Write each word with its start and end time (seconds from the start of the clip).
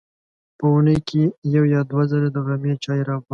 په 0.57 0.63
اوونۍ 0.69 0.97
کې 1.07 1.23
یو 1.55 1.63
یا 1.73 1.81
دوه 1.91 2.03
ځله 2.09 2.29
د 2.31 2.37
غرمې 2.45 2.73
چای 2.83 3.01
لپاره. 3.03 3.21